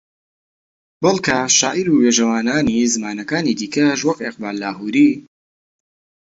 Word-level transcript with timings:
بەڵکە 1.01 1.37
شاعیر 1.57 1.87
و 1.89 1.99
وێژەوانانی 2.01 2.89
زمانەکانی 2.93 3.57
دیکەش 3.59 3.99
وەک 4.03 4.19
ئیقباڵ 4.23 4.55
لاھووری 4.63 5.11